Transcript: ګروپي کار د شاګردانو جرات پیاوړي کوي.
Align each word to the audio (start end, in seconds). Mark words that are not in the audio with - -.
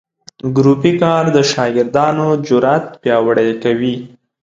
ګروپي 0.55 0.91
کار 1.01 1.23
د 1.35 1.37
شاګردانو 1.51 2.27
جرات 2.47 2.85
پیاوړي 3.01 3.51
کوي. 3.63 3.95